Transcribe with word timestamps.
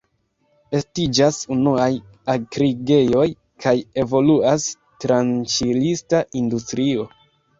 Estiĝas 0.77 1.35
unuaj 1.55 1.89
akrigejoj 2.35 3.27
kaj 3.65 3.75
evoluas 4.03 4.65
tranĉilista 5.05 6.25
industrio. 6.43 7.07